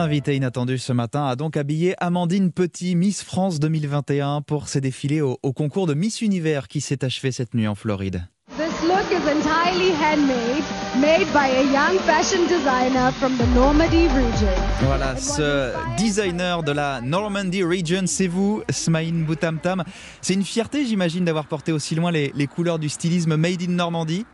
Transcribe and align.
Invité 0.00 0.36
inattendu 0.36 0.78
ce 0.78 0.92
matin 0.92 1.26
a 1.26 1.34
donc 1.34 1.56
habillé 1.56 1.96
Amandine 1.98 2.52
Petit, 2.52 2.94
Miss 2.94 3.24
France 3.24 3.58
2021, 3.58 4.42
pour 4.42 4.68
ses 4.68 4.80
défilés 4.80 5.22
au, 5.22 5.40
au 5.42 5.52
concours 5.52 5.88
de 5.88 5.94
Miss 5.94 6.22
Univers 6.22 6.68
qui 6.68 6.80
s'est 6.80 7.04
achevé 7.04 7.32
cette 7.32 7.52
nuit 7.52 7.66
en 7.66 7.74
Floride. 7.74 8.22
This 8.56 8.80
look 8.86 9.10
is 9.10 9.28
entirely 9.28 9.90
handmade, 9.90 10.62
made 11.00 11.26
by 11.32 11.50
a 11.50 11.64
young 11.64 11.98
fashion 12.06 12.46
designer 12.46 13.10
from 13.14 13.36
the 13.38 13.54
Normandy 13.56 14.06
region. 14.06 14.54
Voilà, 14.82 15.16
ce 15.16 15.72
designer 15.96 16.62
de 16.62 16.70
la 16.70 17.00
Normandy 17.00 17.64
Region, 17.64 18.06
c'est 18.06 18.28
vous, 18.28 18.62
Smaïn 18.70 19.24
Boutamtam. 19.24 19.82
C'est 20.20 20.34
une 20.34 20.44
fierté, 20.44 20.86
j'imagine, 20.86 21.24
d'avoir 21.24 21.46
porté 21.46 21.72
aussi 21.72 21.96
loin 21.96 22.12
les, 22.12 22.30
les 22.36 22.46
couleurs 22.46 22.78
du 22.78 22.88
stylisme 22.88 23.34
made 23.34 23.62
in 23.62 23.72
Normandie. 23.72 24.24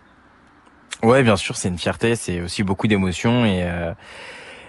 Ouais, 1.02 1.22
bien 1.22 1.36
sûr, 1.36 1.56
c'est 1.56 1.68
une 1.68 1.78
fierté, 1.78 2.16
c'est 2.16 2.42
aussi 2.42 2.62
beaucoup 2.62 2.86
d'émotions 2.86 3.46
et 3.46 3.62
euh, 3.62 3.94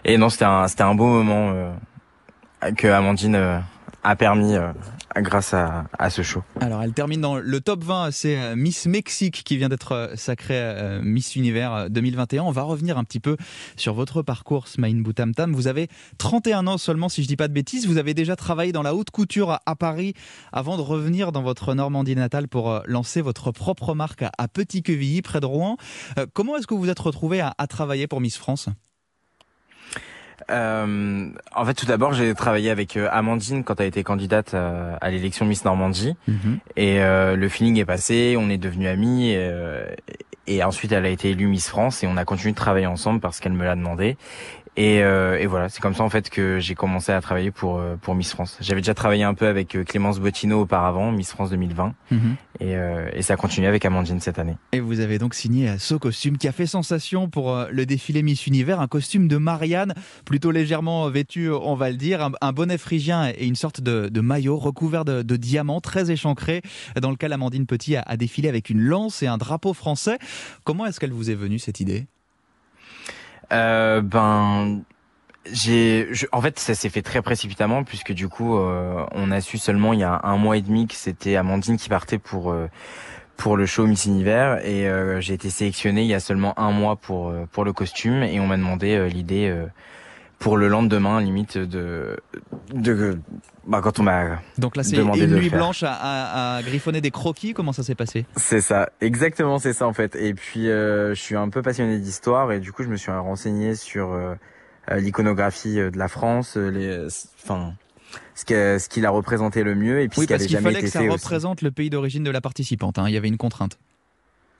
et 0.05 0.17
non, 0.17 0.29
c'était 0.29 0.45
un 0.45 0.67
c'était 0.67 0.83
un 0.83 0.95
beau 0.95 1.07
moment 1.07 1.51
euh, 1.53 2.71
que 2.77 2.87
Amandine 2.87 3.35
euh, 3.35 3.59
a 4.03 4.15
permis 4.15 4.55
euh, 4.55 4.71
grâce 5.17 5.53
à, 5.55 5.85
à 5.97 6.09
ce 6.11 6.21
show. 6.21 6.43
Alors, 6.61 6.83
elle 6.83 6.93
termine 6.93 7.21
dans 7.21 7.37
le 7.37 7.59
top 7.61 7.83
20. 7.83 8.11
C'est 8.11 8.37
euh, 8.37 8.55
Miss 8.55 8.85
Mexique 8.85 9.43
qui 9.43 9.57
vient 9.57 9.69
d'être 9.69 9.93
euh, 9.93 10.15
sacrée 10.15 10.53
euh, 10.59 11.01
Miss 11.01 11.35
Univers 11.35 11.73
euh, 11.73 11.89
2021. 11.89 12.43
On 12.43 12.51
va 12.51 12.61
revenir 12.63 12.97
un 12.99 13.03
petit 13.03 13.19
peu 13.19 13.35
sur 13.77 13.93
votre 13.95 14.21
parcours, 14.21 14.67
Smaïn 14.67 15.01
Boutamtam. 15.01 15.53
Vous 15.53 15.67
avez 15.67 15.87
31 16.19 16.67
ans 16.67 16.77
seulement, 16.77 17.09
si 17.09 17.23
je 17.23 17.27
dis 17.27 17.35
pas 17.37 17.47
de 17.47 17.53
bêtises. 17.53 17.87
Vous 17.87 17.97
avez 17.97 18.13
déjà 18.13 18.35
travaillé 18.35 18.71
dans 18.71 18.83
la 18.83 18.93
haute 18.93 19.09
couture 19.09 19.59
à- 19.65 19.75
Paris 19.75 20.13
avant 20.53 20.77
de 20.77 20.81
revenir 20.81 21.31
dans 21.31 21.41
votre 21.41 21.73
Normandie 21.73 22.15
natale 22.15 22.47
pour 22.47 22.81
lancer 22.85 23.21
votre 23.21 23.51
propre 23.51 23.95
marque 23.95 24.23
à- 24.37 24.47
Petit-Quevilly, 24.47 25.21
près 25.23 25.39
de 25.39 25.45
Rouen. 25.47 25.77
Comment 26.33 26.57
est-ce 26.57 26.67
que 26.67 26.73
vous 26.75 26.81
vous 26.81 26.89
êtes 26.89 26.99
retrouvé 26.99 27.41
à 27.41 27.67
travailler 27.67 28.07
pour 28.07 28.21
Miss 28.21 28.37
France? 28.37 28.69
Euh, 30.49 31.29
en 31.55 31.65
fait, 31.65 31.73
tout 31.73 31.85
d'abord, 31.85 32.13
j'ai 32.13 32.33
travaillé 32.33 32.69
avec 32.69 32.97
euh, 32.97 33.07
Amandine 33.11 33.63
quand 33.63 33.79
elle 33.79 33.87
était 33.87 34.03
candidate 34.03 34.53
euh, 34.53 34.95
à 35.01 35.09
l'élection 35.09 35.45
Miss 35.45 35.65
Normandie. 35.65 36.15
Et 36.75 37.01
euh, 37.01 37.35
le 37.35 37.49
feeling 37.49 37.79
est 37.79 37.85
passé, 37.85 38.35
on 38.37 38.49
est 38.49 38.57
devenus 38.57 38.89
amis. 38.89 39.31
Et, 39.31 39.51
et 40.47 40.63
ensuite, 40.63 40.91
elle 40.91 41.05
a 41.05 41.09
été 41.09 41.31
élue 41.31 41.47
Miss 41.47 41.67
France 41.67 42.03
et 42.03 42.07
on 42.07 42.17
a 42.17 42.25
continué 42.25 42.51
de 42.51 42.57
travailler 42.57 42.85
ensemble 42.85 43.19
parce 43.19 43.39
qu'elle 43.39 43.53
me 43.53 43.63
l'a 43.63 43.75
demandé. 43.75 44.17
Et, 44.77 45.01
euh, 45.03 45.39
et 45.39 45.45
voilà, 45.45 45.69
c'est 45.69 45.79
comme 45.81 45.95
ça 45.95 46.03
en 46.03 46.09
fait 46.09 46.29
que 46.29 46.59
j'ai 46.59 46.75
commencé 46.75 47.13
à 47.13 47.21
travailler 47.21 47.49
pour 47.49 47.77
euh, 47.77 47.95
pour 47.95 48.13
Miss 48.13 48.31
France. 48.31 48.57
J'avais 48.59 48.81
déjà 48.81 48.93
travaillé 48.93 49.23
un 49.23 49.33
peu 49.33 49.47
avec 49.47 49.73
euh, 49.75 49.85
Clémence 49.85 50.19
Bottino 50.19 50.59
auparavant, 50.61 51.13
Miss 51.13 51.31
France 51.31 51.49
2020, 51.49 51.93
et, 52.59 52.75
euh, 52.75 53.09
et 53.13 53.21
ça 53.21 53.35
a 53.35 53.37
continué 53.37 53.67
avec 53.67 53.85
Amandine 53.85 54.19
cette 54.19 54.37
année. 54.37 54.57
Et 54.73 54.81
vous 54.81 54.99
avez 54.99 55.17
donc 55.17 55.33
signé 55.33 55.77
ce 55.79 55.95
costume 55.95 56.37
qui 56.37 56.49
a 56.49 56.51
fait 56.51 56.65
sensation 56.65 57.29
pour 57.29 57.55
euh, 57.55 57.67
le 57.71 57.85
défilé 57.85 58.21
Miss 58.21 58.47
Univers, 58.47 58.81
un 58.81 58.87
costume 58.87 59.29
de 59.29 59.37
Marianne, 59.37 59.93
plutôt 60.25 60.51
légèrement 60.51 61.09
vêtu, 61.09 61.49
on 61.49 61.75
va 61.75 61.89
le 61.89 61.95
dire, 61.95 62.21
un, 62.21 62.31
un 62.41 62.51
bonnet 62.51 62.77
phrygien 62.77 63.29
et 63.29 63.45
une 63.45 63.55
sorte 63.55 63.79
de, 63.79 64.09
de 64.09 64.21
maillot 64.21 64.57
recouvert 64.57 65.05
de, 65.05 65.21
de 65.21 65.35
diamants 65.37 65.79
très 65.79 66.11
échancré, 66.11 66.61
dans 67.01 67.11
lequel 67.11 67.31
Amandine 67.31 67.65
Petit 67.65 67.95
a, 67.95 68.01
a 68.05 68.17
défilé 68.17 68.49
avec 68.49 68.69
une 68.69 68.81
lance 68.81 69.23
et 69.23 69.27
un 69.27 69.37
drapeau 69.37 69.73
français. 69.73 70.17
Comment 70.65 70.85
est-ce 70.85 70.99
qu'elle 70.99 71.13
vous 71.13 71.31
est 71.31 71.35
venue 71.35 71.59
cette 71.59 71.79
idée? 71.79 72.07
Euh, 73.51 74.01
ben, 74.01 74.81
j'ai, 75.51 76.07
en 76.31 76.41
fait, 76.41 76.59
ça 76.59 76.73
s'est 76.75 76.89
fait 76.89 77.01
très 77.01 77.21
précipitamment 77.21 77.83
puisque 77.83 78.13
du 78.13 78.27
coup, 78.27 78.57
euh, 78.57 79.05
on 79.11 79.31
a 79.31 79.41
su 79.41 79.57
seulement 79.57 79.93
il 79.93 79.99
y 79.99 80.03
a 80.03 80.19
un 80.23 80.37
mois 80.37 80.57
et 80.57 80.61
demi 80.61 80.87
que 80.87 80.95
c'était 80.95 81.35
Amandine 81.35 81.77
qui 81.77 81.89
partait 81.89 82.17
pour 82.17 82.51
euh, 82.51 82.67
pour 83.37 83.57
le 83.57 83.65
show 83.65 83.85
Miss 83.85 84.05
Univers. 84.05 84.65
Et 84.65 84.87
euh, 84.87 85.21
j'ai 85.21 85.33
été 85.33 85.49
sélectionné 85.49 86.01
il 86.01 86.07
y 86.07 86.13
a 86.13 86.19
seulement 86.19 86.57
un 86.59 86.71
mois 86.71 86.95
pour 86.95 87.29
euh, 87.29 87.45
pour 87.51 87.63
le 87.63 87.73
costume. 87.73 88.23
Et 88.23 88.39
on 88.39 88.47
m'a 88.47 88.57
demandé 88.57 88.95
euh, 88.95 89.07
l'idée 89.07 89.47
euh, 89.49 89.67
pour 90.39 90.57
le 90.57 90.67
lendemain, 90.67 91.21
limite 91.21 91.57
de 91.57 92.17
de 92.73 93.17
bah 93.67 93.81
quand 93.81 93.99
on 93.99 94.03
m'a 94.03 94.41
Donc 94.57 94.75
là, 94.75 94.83
c'est 94.83 94.97
une 94.97 95.35
nuit 95.35 95.49
blanche 95.49 95.83
à, 95.83 95.93
à- 95.93 96.55
à 96.57 96.63
griffonner 96.63 97.01
des 97.01 97.11
croquis. 97.11 97.53
Comment 97.53 97.73
ça 97.73 97.83
s'est 97.83 97.95
passé? 97.95 98.25
C'est 98.35 98.61
ça, 98.61 98.89
exactement, 99.01 99.57
c'est 99.59 99.73
ça 99.73 99.87
en 99.87 99.93
fait. 99.93 100.15
Et 100.15 100.33
puis 100.33 100.69
euh, 100.69 101.15
je 101.15 101.21
suis 101.21 101.35
un 101.35 101.49
peu 101.49 101.61
passionné 101.61 101.97
d'histoire 101.99 102.51
et 102.51 102.59
du 102.59 102.71
coup 102.71 102.83
je 102.83 102.89
me 102.89 102.95
suis 102.97 103.11
renseigné 103.11 103.75
sur 103.75 104.11
euh, 104.11 104.35
euh, 104.91 104.99
l'iconographie 104.99 105.79
euh, 105.79 105.89
de 105.89 105.97
la 105.97 106.07
France, 106.07 106.57
euh, 106.57 106.69
les, 106.69 107.07
enfin 107.43 107.73
ce 108.35 108.45
que 108.45 108.77
ce 108.77 108.87
qu'il 108.89 109.05
a 109.05 109.09
représenté 109.09 109.63
le 109.63 109.73
mieux 109.75 110.01
et 110.01 110.07
puis 110.09 110.19
Oui, 110.19 110.23
ce 110.25 110.27
qui 110.27 110.33
parce 110.33 110.41
avait 110.43 110.47
qu'il 110.47 110.55
jamais 110.57 110.63
fallait 110.65 110.79
été 110.79 110.85
que 110.87 110.91
ça 110.91 110.99
fait 110.99 111.09
aussi. 111.09 111.23
représente 111.25 111.61
le 111.61 111.71
pays 111.71 111.89
d'origine 111.89 112.23
de 112.23 112.31
la 112.31 112.41
participante. 112.41 112.99
hein. 112.99 113.05
Il 113.07 113.13
y 113.13 113.17
avait 113.17 113.27
une 113.29 113.37
contrainte. 113.37 113.77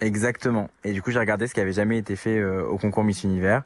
Exactement. 0.05 0.69
Et 0.83 0.93
du 0.93 1.01
coup 1.01 1.09
j'ai 1.11 1.17
regardé 1.19 1.47
ce 1.47 1.53
qui 1.55 1.59
avait 1.59 1.73
jamais 1.73 1.97
été 1.97 2.15
fait 2.15 2.37
euh, 2.37 2.63
au 2.63 2.77
concours 2.77 3.03
Miss 3.03 3.23
Univers 3.23 3.63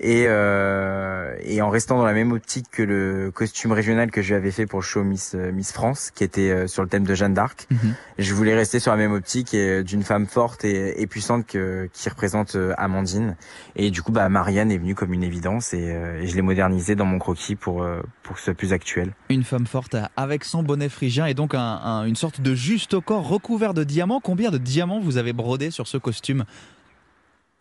et 0.00 0.24
euh, 0.28 1.34
et 1.42 1.62
en 1.62 1.70
restant 1.70 1.96
dans 1.98 2.04
la 2.04 2.12
même 2.12 2.32
optique 2.32 2.66
que 2.70 2.82
le 2.82 3.30
costume 3.34 3.72
régional 3.72 4.10
que 4.10 4.20
je 4.22 4.28
lui 4.28 4.34
avais 4.34 4.50
fait 4.50 4.66
pour 4.66 4.80
le 4.80 4.84
show 4.84 5.02
Miss 5.02 5.32
euh, 5.34 5.50
Miss 5.50 5.72
France, 5.72 6.10
qui 6.14 6.24
était 6.24 6.50
euh, 6.50 6.66
sur 6.66 6.82
le 6.82 6.88
thème 6.88 7.04
de 7.04 7.14
Jeanne 7.14 7.32
d'Arc. 7.34 7.66
Mhm. 7.70 7.94
Je 8.18 8.34
voulais 8.34 8.54
rester 8.54 8.80
sur 8.80 8.90
la 8.92 8.98
même 8.98 9.12
optique 9.12 9.56
d'une 9.56 10.02
femme 10.02 10.26
forte 10.26 10.64
et, 10.64 11.00
et 11.00 11.06
puissante 11.06 11.46
que, 11.46 11.88
qui 11.92 12.08
représente 12.08 12.56
Amandine. 12.76 13.36
Et 13.76 13.90
du 13.90 14.02
coup, 14.02 14.12
bah, 14.12 14.28
Marianne 14.28 14.70
est 14.72 14.78
venue 14.78 14.94
comme 14.94 15.12
une 15.14 15.22
évidence 15.22 15.72
et, 15.72 15.78
et 16.20 16.26
je 16.26 16.34
l'ai 16.36 16.42
modernisée 16.42 16.96
dans 16.96 17.04
mon 17.06 17.18
croquis 17.18 17.54
pour, 17.54 17.86
pour 18.22 18.34
que 18.34 18.40
ce 18.40 18.46
soit 18.46 18.54
plus 18.54 18.72
actuel. 18.72 19.12
Une 19.30 19.44
femme 19.44 19.66
forte 19.66 19.96
avec 20.16 20.44
son 20.44 20.62
bonnet 20.62 20.88
phrygien 20.88 21.26
et 21.26 21.34
donc 21.34 21.54
un- 21.54 21.60
un- 21.60 22.04
une 22.04 22.16
sorte 22.16 22.40
de 22.40 22.54
juste 22.54 22.94
au 22.94 23.00
corps 23.00 23.26
recouvert 23.28 23.72
de 23.72 23.84
diamants. 23.84 24.20
Combien 24.20 24.50
de 24.50 24.58
diamants 24.58 25.00
vous 25.00 25.16
avez 25.16 25.32
brodé 25.32 25.70
sur 25.70 25.77
ce 25.86 25.98
costume 25.98 26.44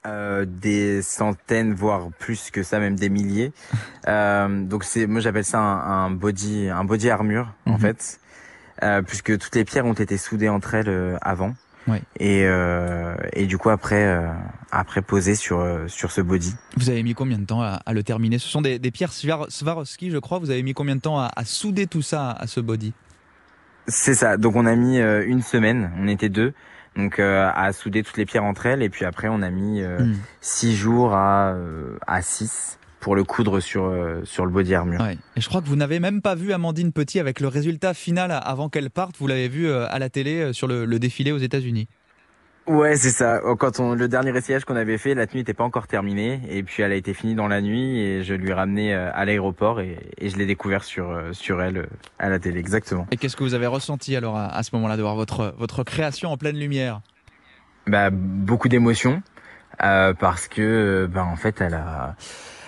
Euh, 0.05 0.45
des 0.47 1.01
centaines, 1.01 1.73
voire 1.73 2.09
plus 2.17 2.49
que 2.49 2.63
ça, 2.63 2.79
même 2.79 2.95
des 2.95 3.09
milliers. 3.09 3.51
Euh, 4.07 4.63
donc 4.63 4.85
c'est, 4.85 5.05
moi 5.05 5.19
j'appelle 5.19 5.43
ça 5.43 5.59
un, 5.59 6.05
un 6.05 6.11
body, 6.11 6.69
un 6.69 6.85
body 6.85 7.09
armure 7.09 7.51
en 7.65 7.73
Mhm. 7.73 7.79
fait, 7.79 8.19
euh, 8.83 9.01
puisque 9.01 9.37
toutes 9.37 9.53
les 9.53 9.65
pierres 9.65 9.85
ont 9.85 9.91
été 9.93 10.15
soudées 10.17 10.47
entre 10.47 10.75
elles 10.75 11.17
avant. 11.21 11.53
Et, 12.19 12.45
et 13.33 13.45
du 13.47 13.57
coup 13.57 13.69
après, 13.69 14.17
après 14.71 15.01
posées 15.01 15.35
sur 15.35 15.65
sur 15.87 16.11
ce 16.11 16.21
body. 16.21 16.53
Vous 16.77 16.89
avez 16.89 17.01
mis 17.03 17.13
combien 17.13 17.37
de 17.37 17.45
temps 17.45 17.61
à, 17.61 17.79
à 17.85 17.93
le 17.93 18.03
terminer? 18.03 18.39
Ce 18.39 18.47
sont 18.47 18.61
des, 18.61 18.77
des 18.79 18.91
pierres 18.91 19.11
Swarovski, 19.13 20.09
je 20.11 20.17
crois. 20.17 20.39
Vous 20.39 20.49
avez 20.51 20.63
mis 20.63 20.73
combien 20.73 20.95
de 20.97 21.01
temps 21.01 21.17
à, 21.19 21.29
à 21.35 21.43
souder 21.45 21.87
tout 21.87 22.01
ça 22.01 22.31
à 22.31 22.45
ce 22.47 22.59
body? 22.61 22.93
C'est 23.87 24.15
ça. 24.15 24.35
Donc 24.37 24.55
on 24.57 24.65
a 24.65 24.75
mis 24.75 24.99
une 24.99 25.41
semaine. 25.41 25.91
On 25.99 26.07
était 26.09 26.29
deux. 26.29 26.53
Donc 26.97 27.19
euh, 27.19 27.49
à 27.55 27.71
souder 27.71 28.03
toutes 28.03 28.17
les 28.17 28.25
pierres 28.25 28.43
entre 28.43 28.65
elles 28.65 28.81
et 28.81 28.89
puis 28.89 29.05
après 29.05 29.27
on 29.29 29.41
a 29.41 29.49
mis 29.49 29.81
euh, 29.81 29.99
Hmm. 29.99 30.15
six 30.41 30.75
jours 30.75 31.13
à 31.13 31.51
euh, 31.53 31.97
à 32.07 32.21
six 32.21 32.79
pour 32.99 33.15
le 33.15 33.23
coudre 33.23 33.59
sur 33.59 33.85
euh, 33.85 34.21
sur 34.25 34.45
le 34.45 34.51
body 34.51 34.73
armure. 34.73 34.99
Ouais. 34.99 35.17
Et 35.35 35.41
je 35.41 35.47
crois 35.47 35.61
que 35.61 35.67
vous 35.67 35.75
n'avez 35.75 35.99
même 35.99 36.21
pas 36.21 36.33
vu 36.35 36.51
Amandine 36.51 36.91
Petit 36.91 37.19
avec 37.19 37.39
le 37.39 37.47
résultat 37.47 37.93
final 37.93 38.31
avant 38.43 38.67
qu'elle 38.69 38.89
parte. 38.89 39.15
Vous 39.19 39.27
l'avez 39.27 39.47
vu 39.47 39.67
euh, 39.67 39.85
à 39.89 39.99
la 39.99 40.09
télé 40.09 40.41
euh, 40.41 40.53
sur 40.53 40.67
le, 40.67 40.85
le 40.85 40.99
défilé 40.99 41.31
aux 41.31 41.37
États-Unis. 41.37 41.87
Ouais, 42.67 42.97
c'est 42.97 43.11
ça. 43.11 43.39
Oh, 43.45 43.55
Quand 43.55 43.79
on 43.79 43.93
le 43.93 44.09
dernier 44.09 44.35
essayage 44.35 44.65
qu'on 44.65 44.75
avait 44.75 44.97
fait, 44.97 45.15
la 45.15 45.25
tenue 45.25 45.39
n'était 45.39 45.53
pas 45.53 45.63
encore 45.63 45.87
terminée 45.87 46.41
et 46.49 46.63
puis 46.63 46.83
elle 46.83 46.91
a 46.91 46.95
été 46.95 47.13
finie 47.13 47.33
dans 47.33 47.47
la 47.47 47.61
nuit 47.61 47.99
et 48.01 48.23
je 48.23 48.33
lui 48.33 48.49
ai 48.49 48.53
ramené 48.53 48.93
euh, 48.93 49.09
à 49.13 49.23
l'aéroport 49.23 49.79
et, 49.79 49.97
et 50.17 50.27
je 50.29 50.35
l'ai 50.37 50.45
découvert 50.45 50.83
sur 50.83 51.09
euh, 51.09 51.31
sur 51.31 51.61
elle 51.61 51.77
euh, 51.77 51.85
à 52.19 52.27
la 52.27 52.39
télé 52.39 52.59
exactement. 52.59 53.07
Et 53.11 53.15
qu'est-ce 53.15 53.37
que 53.37 53.43
vous 53.43 53.53
avez 53.53 53.67
ressenti 53.67 54.17
alors 54.17 54.35
à, 54.35 54.47
à 54.53 54.63
ce 54.63 54.75
moment-là 54.75 54.97
de 54.97 55.01
voir 55.01 55.15
votre, 55.15 55.55
votre 55.57 55.85
création 55.85 56.29
en 56.29 56.35
pleine 56.35 56.57
lumière? 56.59 56.99
Bah 57.87 58.09
beaucoup 58.11 58.67
d'émotions 58.67 59.21
euh, 59.81 60.13
parce 60.13 60.49
que 60.49 61.07
bah 61.09 61.23
en 61.23 61.37
fait 61.37 61.61
elle 61.61 61.75
a 61.75 62.15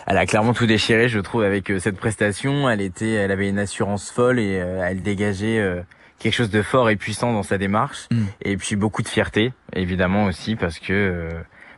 elle 0.08 0.18
a 0.18 0.26
clairement 0.26 0.54
tout 0.54 0.66
déchiré, 0.66 1.08
je 1.08 1.20
trouve, 1.20 1.44
avec 1.44 1.72
cette 1.78 1.98
prestation. 1.98 2.68
Elle 2.68 2.82
était, 2.82 3.12
elle 3.12 3.30
avait 3.32 3.48
une 3.48 3.60
assurance 3.60 4.10
folle 4.10 4.40
et 4.40 4.60
euh, 4.60 4.82
elle 4.84 5.04
dégageait 5.04 5.60
euh, 5.60 5.82
quelque 6.20 6.34
chose 6.34 6.50
de 6.50 6.62
fort 6.62 6.90
et 6.90 6.96
puissant 6.96 7.34
dans 7.34 7.44
sa 7.44 7.58
démarche. 7.58 8.08
Mm. 8.12 8.24
Et 8.44 8.58
puis 8.58 8.76
beaucoup 8.76 9.02
de 9.02 9.08
fierté, 9.08 9.54
évidemment 9.74 10.26
aussi, 10.26 10.56
parce 10.56 10.80
que, 10.80 10.94
euh, 10.94 11.30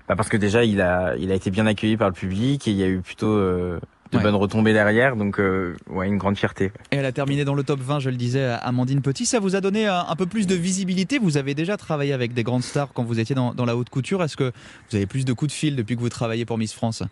bah 0.10 0.16
parce 0.16 0.30
que 0.30 0.38
déjà 0.38 0.64
il 0.66 0.82
a, 0.82 1.16
il 1.18 1.32
a 1.32 1.36
été 1.36 1.52
bien 1.52 1.66
accueilli 1.68 1.98
par 1.98 2.10
le 2.10 2.14
public 2.16 2.68
et 2.68 2.72
il 2.72 2.78
y 2.78 2.84
a 2.84 2.88
eu 2.88 3.00
plutôt 3.00 3.28
euh, 3.28 3.80
de 4.12 4.18
Ouais. 4.18 4.24
bonnes 4.24 4.36
retombées 4.36 4.74
derrière. 4.74 5.16
Donc, 5.16 5.40
euh, 5.40 5.78
ouais, 5.88 6.06
une 6.08 6.18
grande 6.18 6.38
fierté. 6.38 6.74
Et 6.92 6.98
elle 6.98 7.06
a 7.06 7.14
terminé 7.14 7.46
dans 7.46 7.56
le 7.56 7.64
top 7.64 7.80
20, 7.80 8.00
je 8.00 8.10
le 8.10 8.18
disais, 8.18 8.44
Amandine 8.62 9.02
Petit. 9.02 9.26
Ça 9.26 9.40
vous 9.40 9.56
a 9.56 9.62
donné 9.62 9.88
un, 9.88 10.04
un 10.06 10.16
peu 10.18 10.26
plus 10.26 10.48
de 10.48 10.56
visibilité? 10.56 11.18
Vous 11.18 11.38
avez 11.38 11.54
déjà 11.56 11.78
travaillé 11.78 12.12
avec 12.12 12.34
des 12.34 12.44
grandes 12.44 12.64
stars 12.64 12.90
quand 12.94 13.04
vous 13.04 13.22
étiez 13.22 13.36
dans, 13.36 13.54
dans 13.54 13.64
la 13.64 13.78
haute 13.78 13.90
couture. 13.90 14.22
Est-ce 14.22 14.36
que 14.36 14.52
vous 14.90 14.96
avez 14.98 15.06
plus 15.06 15.24
de 15.24 15.32
coups 15.32 15.54
de 15.54 15.56
fil 15.56 15.76
depuis 15.78 15.96
que 15.96 16.02
vous 16.02 16.10
travaillez 16.10 16.44
pour 16.44 16.58
Miss 16.58 16.74
France? 16.74 17.04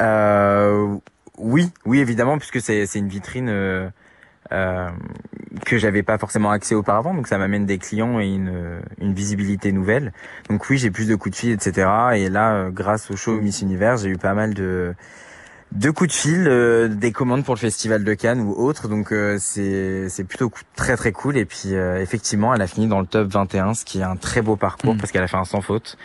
Euh, 0.00 0.96
oui, 1.36 1.70
oui, 1.84 1.98
évidemment, 1.98 2.38
puisque 2.38 2.60
c'est 2.60 2.86
c'est 2.86 2.98
une 2.98 3.08
vitrine 3.08 3.48
euh, 3.48 3.88
euh, 4.52 4.88
que 5.68 5.78
j'avais 5.78 6.02
pas 6.02 6.18
forcément 6.18 6.50
accès 6.50 6.74
auparavant, 6.74 7.14
donc 7.14 7.28
ça 7.28 7.38
m'amène 7.38 7.66
des 7.66 7.78
clients 7.78 8.20
et 8.20 8.26
une, 8.26 8.80
une 9.00 9.12
visibilité 9.14 9.72
nouvelle. 9.72 10.12
Donc 10.48 10.68
oui, 10.70 10.78
j'ai 10.78 10.90
plus 10.90 11.06
de 11.06 11.14
coups 11.14 11.34
de 11.34 11.40
fil, 11.40 11.50
etc. 11.52 11.88
Et 12.14 12.28
là, 12.28 12.54
euh, 12.54 12.70
grâce 12.70 13.10
au 13.10 13.16
show 13.16 13.40
Miss 13.40 13.62
Univers, 13.62 13.98
j'ai 13.98 14.08
eu 14.10 14.16
pas 14.16 14.34
mal 14.34 14.54
de 14.54 14.94
de 15.72 15.90
coups 15.90 16.08
de 16.08 16.14
fil, 16.14 16.46
euh, 16.48 16.88
des 16.88 17.12
commandes 17.12 17.44
pour 17.44 17.54
le 17.54 17.60
festival 17.60 18.02
de 18.02 18.14
Cannes 18.14 18.40
ou 18.40 18.52
autre. 18.52 18.88
Donc 18.88 19.12
euh, 19.12 19.36
c'est 19.38 20.08
c'est 20.08 20.24
plutôt 20.24 20.50
très 20.76 20.96
très 20.96 21.12
cool. 21.12 21.36
Et 21.36 21.44
puis 21.44 21.74
euh, 21.74 22.00
effectivement, 22.00 22.54
elle 22.54 22.62
a 22.62 22.66
fini 22.66 22.86
dans 22.86 23.00
le 23.00 23.06
top 23.06 23.28
21, 23.28 23.74
ce 23.74 23.84
qui 23.84 24.00
est 24.00 24.02
un 24.04 24.16
très 24.16 24.42
beau 24.42 24.56
parcours 24.56 24.94
Mm. 24.94 24.98
parce 24.98 25.12
qu'elle 25.12 25.22
a 25.22 25.28
fait 25.28 25.36
un 25.36 25.44
sans 25.44 25.60
faute. 25.60 25.98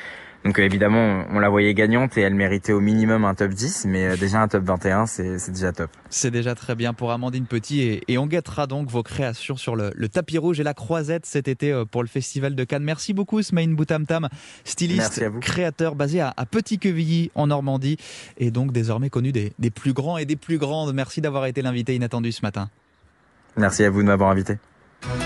Donc 0.46 0.60
évidemment, 0.60 1.26
on 1.32 1.40
la 1.40 1.50
voyait 1.50 1.74
gagnante 1.74 2.18
et 2.18 2.22
elle 2.22 2.36
méritait 2.36 2.74
au 2.74 2.82
minimum 2.82 3.24
un 3.24 3.34
top 3.34 3.52
10, 3.52 3.86
mais 3.86 4.18
déjà 4.18 4.42
un 4.42 4.48
top 4.50 4.64
21, 4.66 5.06
c'est 5.06 5.52
déjà 5.52 5.72
top. 5.72 5.90
C'est 6.10 6.32
déjà 6.32 6.54
très 6.54 6.76
bien 6.76 6.94
pour 6.94 7.12
Amandine 7.12 7.46
Petit 7.46 8.02
et, 8.08 8.18
on 8.18 8.28
guettera 8.28 8.68
donc 8.68 8.90
vos 8.90 9.04
créations 9.04 9.56
sur 9.56 9.76
le, 9.76 9.94
tapis 10.10 10.38
rouge 10.38 10.60
et 10.60 10.64
la 10.64 10.74
croisette 10.74 11.26
cet 11.26 11.48
été 11.48 11.84
pour 11.90 12.04
le 12.04 12.10
Festival 12.10 12.56
de 12.56 12.64
Cannes. 12.66 12.84
Merci 12.84 13.14
beaucoup 13.14 13.42
Smaïn 13.42 13.74
Boutamtam, 13.74 14.28
styliste, 14.66 15.24
créateur 15.40 15.96
basé 15.96 16.20
à, 16.20 16.34
Petit-Quevilly 16.50 17.32
en 17.36 17.48
Normandie 17.48 17.98
et 18.38 18.52
donc 18.52 18.74
désormais 18.74 19.10
connu 19.10 19.32
des, 19.32 19.54
des 19.60 19.72
plus 19.72 19.94
grands 19.94 20.18
et 20.18 20.26
des 20.26 20.36
plus 20.36 20.58
grandes. 20.58 20.94
Merci 20.94 21.22
d'avoir 21.22 21.46
été 21.46 21.62
l'invité 21.62 21.96
inattendu 21.96 22.32
ce 22.32 22.42
matin. 22.42 22.70
Merci 23.56 23.84
à 23.84 23.90
vous 23.90 24.02
de 24.02 24.08
m'avoir 24.08 24.30
invité. 24.30 24.58